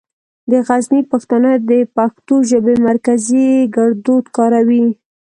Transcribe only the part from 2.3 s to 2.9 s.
ژبې